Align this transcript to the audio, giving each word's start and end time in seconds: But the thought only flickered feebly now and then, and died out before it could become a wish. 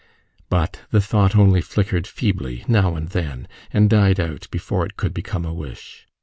But 0.49 0.79
the 0.89 0.99
thought 0.99 1.35
only 1.35 1.61
flickered 1.61 2.07
feebly 2.07 2.65
now 2.67 2.95
and 2.95 3.09
then, 3.09 3.47
and 3.69 3.87
died 3.87 4.19
out 4.19 4.47
before 4.49 4.83
it 4.83 4.97
could 4.97 5.13
become 5.13 5.45
a 5.45 5.53
wish. 5.53 6.07